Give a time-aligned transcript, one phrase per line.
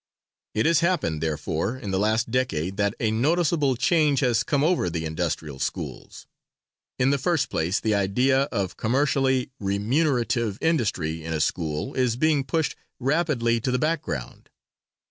[0.55, 4.89] It has happened, therefore, in the last decade, that a noticeable change has come over
[4.89, 6.25] the industrial schools.
[6.97, 12.43] In the first place the idea of commercially remunerative industry in a school is being
[12.43, 14.49] pushed rapidly to the back ground.